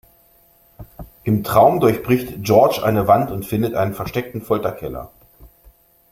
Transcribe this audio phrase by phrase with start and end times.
[1.25, 5.11] Im Traum durchbricht George eine Wand und findet einen versteckten Folterkeller.